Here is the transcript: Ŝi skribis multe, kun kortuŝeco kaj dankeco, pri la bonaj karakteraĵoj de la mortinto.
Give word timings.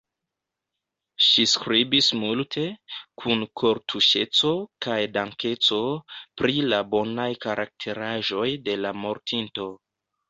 Ŝi 1.25 1.43
skribis 1.49 2.07
multe, 2.21 2.63
kun 3.23 3.45
kortuŝeco 3.63 4.53
kaj 4.87 4.97
dankeco, 5.19 5.81
pri 6.43 6.59
la 6.73 6.81
bonaj 6.95 7.31
karakteraĵoj 7.47 8.47
de 8.69 8.79
la 8.85 8.95
mortinto. 9.05 9.69